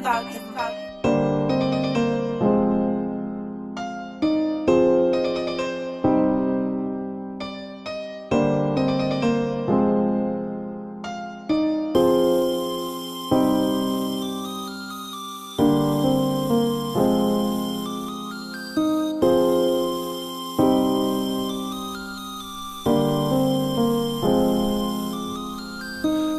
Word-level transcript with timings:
about. 0.00 0.24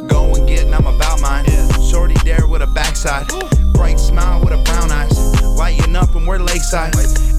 Go 0.08 0.34
and 0.34 0.48
get, 0.48 0.66
I'm 0.74 0.86
about 0.86 1.20
mine. 1.20 1.61
Shorty 1.92 2.14
there 2.24 2.46
with 2.46 2.62
a 2.62 2.66
backside. 2.66 3.28
Bright 3.74 4.00
smile 4.00 4.40
with 4.40 4.54
a 4.54 4.62
brown 4.62 4.90
eyes. 4.90 5.42
Lighting 5.42 5.94
up 5.94 6.14
and 6.14 6.26
we're 6.26 6.38
lakeside. 6.38 6.94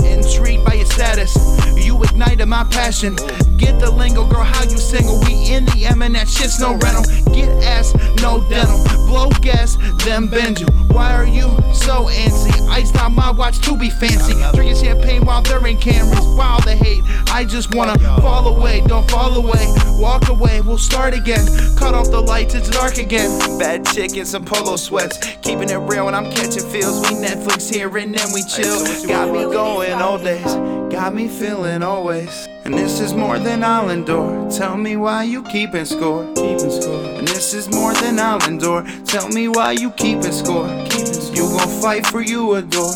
Intrigued 0.06 0.64
by 0.64 0.76
your 0.76 0.86
status, 0.86 1.36
you 1.76 2.04
ignited 2.04 2.48
my 2.48 2.64
passion. 2.66 3.16
Get 3.64 3.80
the 3.80 3.90
lingo, 3.90 4.28
girl, 4.28 4.44
how 4.44 4.64
you 4.64 4.78
single? 4.78 5.22
We 5.22 5.54
in 5.54 5.64
the 5.66 5.86
M 5.86 6.02
and 6.02 6.16
that 6.16 6.28
shit's 6.28 6.60
no 6.60 6.76
rental. 6.76 7.04
Get 7.34 7.48
ass, 7.64 7.94
no 8.22 8.44
dental. 8.50 8.84
Blow 9.08 9.30
gas, 9.42 9.78
then 10.04 10.28
bend 10.28 10.60
you. 10.60 10.68
Why 10.92 11.14
are 11.14 11.26
you 11.26 11.48
so 11.74 12.10
antsy? 12.12 12.52
Iced 12.68 12.96
out 12.98 13.14
my 13.14 13.32
watch 13.32 13.60
to 13.62 13.78
be 13.78 13.90
fancy. 13.90 14.34
Drinking 14.54 14.84
champagne 14.84 15.26
while 15.26 15.42
they're 15.42 15.66
in 15.66 15.78
cameras. 15.78 16.26
Wow, 16.36 16.60
the 16.66 16.76
hate. 16.76 17.04
I 17.32 17.46
just 17.46 17.74
wanna 17.74 17.98
fall 18.20 18.54
away, 18.54 18.82
don't 18.82 19.10
fall 19.10 19.34
away. 19.34 19.66
Walk 19.98 20.28
away, 20.28 20.60
we'll 20.60 20.78
start 20.78 21.14
again. 21.14 21.46
Cut 21.78 21.94
off 21.94 22.12
the 22.12 22.20
lights, 22.20 22.56
it's 22.56 22.70
dark 22.70 22.98
again. 22.98 23.58
Bad 23.58 23.86
chick 23.86 24.18
in 24.18 24.26
some 24.26 24.44
polo 24.44 24.76
sweats. 24.76 25.18
Keeping 25.42 25.70
it 25.70 25.78
real 25.78 26.06
when 26.06 26.16
I'm 26.16 26.30
catching 26.32 26.68
feels. 26.70 27.00
We 27.02 27.16
Netflix 27.16 27.74
here 27.74 27.96
and 27.98 28.14
then 28.14 28.34
we 28.34 28.44
chill. 28.44 29.08
Got 29.08 29.32
me 29.32 29.44
going 29.44 29.94
all 29.94 30.18
days. 30.18 30.83
Got 30.94 31.16
me 31.16 31.28
feeling 31.28 31.82
always. 31.82 32.48
And 32.66 32.74
this 32.76 33.00
is 33.00 33.16
more 33.16 33.40
than 33.40 33.64
I'll 33.64 33.90
endure. 33.90 34.48
Tell 34.52 34.78
me 34.78 34.96
why 34.96 35.24
you 35.24 35.42
keeping 35.46 35.86
score. 35.86 36.24
Keeping 36.36 36.70
score. 36.70 37.04
And 37.18 37.28
this 37.28 37.56
is 37.56 37.68
more 37.68 37.96
than 37.96 38.20
I'll 38.20 38.48
endure. 38.48 38.86
Tell 39.04 39.28
me 39.28 39.48
why 39.48 39.72
you 39.72 39.90
keeping 39.90 40.32
score. 40.32 40.68
Keeping 40.92 41.14
score. 41.14 41.36
You 41.36 41.50
gon' 41.50 41.82
fight 41.82 42.06
for 42.06 42.22
you 42.22 42.54
adore. 42.54 42.94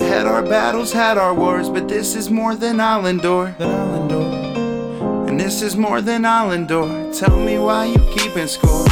Had 0.00 0.26
our 0.26 0.42
battles, 0.42 0.92
had 0.92 1.18
our 1.18 1.32
wars, 1.32 1.68
but 1.68 1.86
this 1.86 2.16
is 2.16 2.30
more 2.30 2.56
than 2.56 2.80
I'll 2.80 3.06
endure. 3.06 3.54
And 3.60 5.38
this 5.38 5.62
is 5.62 5.76
more 5.76 6.00
than 6.00 6.24
I'll 6.24 6.50
endure. 6.50 7.12
Tell 7.12 7.38
me 7.38 7.58
why 7.60 7.84
you 7.84 8.00
keeping 8.12 8.48
score. 8.48 8.86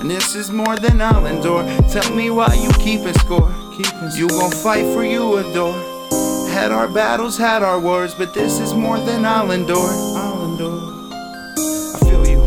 And 0.00 0.08
this 0.08 0.36
is 0.36 0.52
more 0.52 0.76
than 0.76 1.02
I'll 1.02 1.26
endure. 1.26 1.64
Tell 1.88 2.14
me 2.14 2.30
why 2.30 2.54
you 2.54 2.70
keeping 2.74 3.14
score. 3.14 3.52
You 4.14 4.28
gon' 4.28 4.52
fight 4.52 4.84
for 4.94 5.04
you 5.04 5.38
adore. 5.38 5.99
Had 6.50 6.72
our 6.72 6.88
battles, 6.88 7.38
had 7.38 7.62
our 7.62 7.80
wars, 7.80 8.14
but 8.14 8.34
this 8.34 8.58
is 8.60 8.74
more 8.74 8.98
than 8.98 9.24
I'll 9.24 9.50
endure. 9.50 9.88
I'll 10.16 10.44
endure. 10.44 10.80
I 11.94 11.98
feel 12.02 12.26
you, 12.26 12.40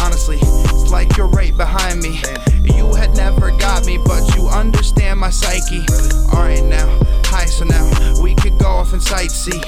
honestly. 0.00 0.38
It's 0.40 0.90
like 0.90 1.16
you're 1.16 1.28
right 1.28 1.56
behind 1.56 2.02
me. 2.02 2.20
You 2.62 2.92
had 2.92 3.16
never 3.16 3.56
got 3.56 3.86
me, 3.86 3.96
but 3.96 4.36
you 4.36 4.48
understand 4.48 5.20
my 5.20 5.30
psyche. 5.30 5.86
Alright 6.34 6.64
now, 6.64 6.98
hi, 7.24 7.46
so 7.46 7.64
now 7.64 8.22
we 8.22 8.34
could 8.34 8.58
go 8.58 8.66
off 8.66 8.92
and 8.92 9.00
sightsee. 9.00 9.62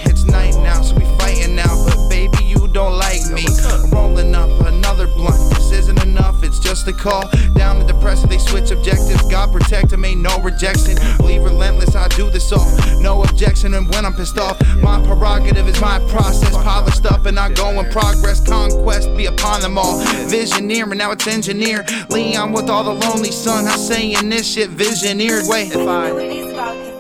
Call. 7.07 7.31
Down 7.55 7.79
to 7.79 7.87
depressing, 7.87 8.29
they 8.29 8.39
switch 8.39 8.71
objectives. 8.71 9.23
God 9.31 9.53
protect 9.53 9.91
them, 9.91 10.05
ain't 10.05 10.21
no 10.21 10.39
rejection. 10.41 10.97
Leave 11.25 11.43
relentless, 11.43 11.95
I 11.95 12.09
do 12.09 12.29
this 12.31 12.51
all. 12.53 12.67
No 13.01 13.23
objection, 13.23 13.75
and 13.75 13.89
when 13.91 14.05
I'm 14.05 14.15
pissed 14.15 14.39
off, 14.39 14.59
my 14.79 15.01
prerogative 15.07 15.69
is 15.69 15.81
my 15.81 16.01
process. 16.11 16.51
Polished 16.51 17.07
up, 17.07 17.27
and 17.27 17.39
I 17.39 17.53
go 17.53 17.69
in 17.79 17.91
progress. 17.91 18.47
Conquest 18.47 19.17
be 19.17 19.27
upon 19.27 19.61
them 19.61 19.79
all. 19.79 20.01
Visioneer, 20.29 20.91
and 20.91 20.99
now 20.99 21.13
it's 21.13 21.27
engineer. 21.27 21.85
Leon 22.11 22.53
with 22.53 22.69
all 22.69 22.85
the 22.85 23.07
lonely 23.07 23.31
sun. 23.31 23.67
I'm 23.67 23.79
saying 23.79 24.29
this 24.29 24.53
shit 24.53 24.71
visioneered. 24.71 25.49
Wait, 25.49 25.73
if 25.73 25.87
I. 25.87 26.11
It's 26.11 26.53
about 26.53 26.77
you. 26.77 26.97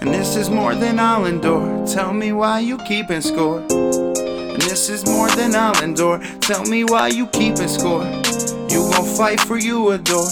And 0.00 0.12
this 0.12 0.36
is 0.36 0.50
more 0.50 0.74
than 0.74 1.00
I'll 1.00 1.24
endure. 1.24 1.86
Tell 1.86 2.12
me 2.12 2.32
why 2.32 2.60
you 2.60 2.76
keeping 2.78 3.22
score. 3.22 3.64
And 4.54 4.62
this 4.62 4.88
is 4.88 5.04
more 5.04 5.28
than 5.30 5.54
I'll 5.54 5.82
endure. 5.82 6.18
Tell 6.40 6.64
me 6.64 6.84
why 6.84 7.08
you 7.08 7.26
keep 7.26 7.56
keeping 7.56 7.68
score. 7.68 8.04
You 8.70 8.88
gon' 8.90 9.16
fight 9.16 9.40
for 9.40 9.58
you 9.58 9.90
adore. 9.90 10.30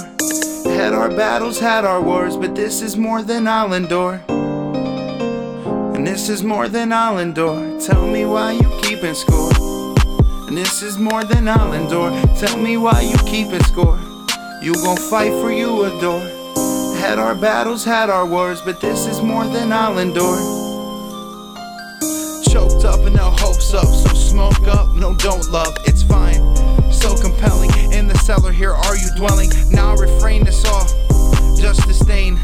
Had 0.64 0.94
our 0.94 1.10
battles, 1.10 1.58
had 1.58 1.84
our 1.84 2.00
wars, 2.00 2.36
but 2.36 2.54
this 2.54 2.80
is 2.80 2.96
more 2.96 3.22
than 3.22 3.46
I'll 3.46 3.72
endure. 3.72 4.22
And 5.94 6.06
this 6.06 6.28
is 6.28 6.42
more 6.42 6.68
than 6.68 6.92
I'll 6.92 7.18
endure. 7.18 7.80
Tell 7.80 8.06
me 8.06 8.24
why 8.24 8.52
you 8.52 8.70
keep 8.80 8.92
keeping 8.92 9.14
score. 9.14 9.52
And 10.46 10.56
this 10.56 10.82
is 10.82 10.98
more 10.98 11.24
than 11.24 11.48
I'll 11.48 11.72
endure. 11.72 12.10
Tell 12.36 12.56
me 12.56 12.76
why 12.76 13.00
you 13.00 13.16
keeping 13.26 13.62
score. 13.64 13.98
You 14.62 14.74
gon' 14.74 14.96
fight 14.96 15.32
for 15.40 15.50
you 15.50 15.84
adore. 15.84 16.20
Had 16.98 17.18
our 17.18 17.34
battles, 17.34 17.84
had 17.84 18.10
our 18.10 18.26
wars, 18.26 18.60
but 18.60 18.80
this 18.80 19.06
is 19.06 19.20
more 19.20 19.44
than 19.46 19.72
I'll 19.72 19.98
endure. 19.98 20.61
Choked 22.52 22.84
up 22.84 23.00
and 23.06 23.16
no 23.16 23.30
hopes 23.30 23.72
up, 23.72 23.86
so 23.86 24.12
smoke 24.12 24.68
up, 24.68 24.94
no 24.94 25.14
don't 25.14 25.48
love, 25.50 25.74
it's 25.86 26.02
fine. 26.02 26.34
So 26.92 27.16
compelling, 27.16 27.70
in 27.92 28.06
the 28.08 28.18
cellar 28.18 28.52
here 28.52 28.72
are 28.72 28.94
you 28.94 29.08
dwelling? 29.16 29.50
Now 29.70 29.96
refrain 29.96 30.44
this 30.44 30.62
all, 30.66 30.84
just 31.56 31.86
disdain. 31.88 32.38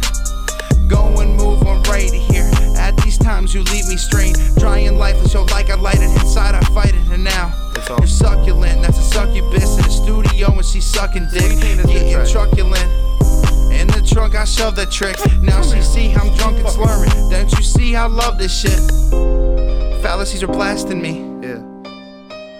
Go 0.89 1.21
and 1.21 1.37
move 1.37 1.63
on 1.67 1.83
right 1.83 2.11
here. 2.11 2.51
At 2.79 2.97
these 3.05 3.19
times 3.19 3.55
you 3.55 3.61
leave 3.65 3.87
me 3.87 3.99
strained. 3.99 4.39
Drying 4.57 4.97
lifeless, 4.97 5.33
so 5.33 5.43
like 5.45 5.69
I 5.69 5.75
light 5.75 6.01
it 6.01 6.11
inside, 6.23 6.55
I 6.55 6.63
fight 6.73 6.95
it, 6.95 7.13
and 7.13 7.23
now 7.23 7.53
you're 7.87 8.07
succulent. 8.07 8.81
That's 8.81 8.97
a 8.97 9.03
succubus 9.03 9.77
in 9.77 9.83
the 9.83 9.91
studio 9.91 10.53
and 10.53 10.65
she's 10.65 10.87
sucking 10.87 11.29
dick. 11.35 11.61
Getting 11.61 12.27
truculent. 12.27 12.89
In 13.71 13.87
the 13.89 14.03
trunk, 14.11 14.35
I 14.35 14.45
shove 14.45 14.75
the 14.75 14.87
tricks. 14.87 15.23
Now 15.43 15.61
she 15.61 15.83
see 15.83 16.15
I'm 16.15 16.35
drunk 16.37 16.59
and 16.59 16.69
slurring. 16.71 17.11
Don't 17.31 17.53
you 17.53 17.63
see 17.63 17.93
how 17.93 18.07
I 18.07 18.09
love 18.09 18.39
this 18.39 18.59
shit? 18.59 19.08
Fallacies 20.09 20.43
are 20.43 20.47
blasting 20.47 21.03
me. 21.03 21.19
Yeah. 21.47 21.61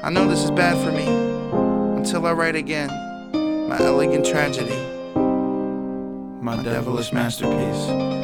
I 0.03 0.11
know 0.11 0.29
this 0.29 0.45
is 0.45 0.51
bad 0.51 0.77
for 0.85 0.93
me. 0.93 1.07
Until 1.97 2.27
I 2.27 2.33
write 2.33 2.57
again. 2.57 2.91
My 3.71 3.79
elegant 3.79 4.27
tragedy. 4.27 4.77
My 6.43 6.63
devilish 6.63 7.11
masterpiece. 7.11 8.18